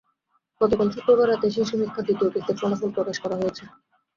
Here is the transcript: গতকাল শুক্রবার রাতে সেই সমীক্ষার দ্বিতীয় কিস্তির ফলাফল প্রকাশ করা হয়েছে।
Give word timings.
গতকাল 0.61 0.87
শুক্রবার 0.95 1.27
রাতে 1.29 1.47
সেই 1.49 1.65
সমীক্ষার 1.69 2.05
দ্বিতীয় 2.07 2.29
কিস্তির 2.33 2.59
ফলাফল 2.61 2.89
প্রকাশ 2.95 3.17
করা 3.23 3.35
হয়েছে। 3.39 3.63